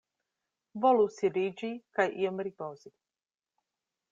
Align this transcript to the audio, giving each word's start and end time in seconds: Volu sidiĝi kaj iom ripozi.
Volu 0.85 1.03
sidiĝi 1.17 1.69
kaj 1.99 2.07
iom 2.25 2.43
ripozi. 2.51 2.93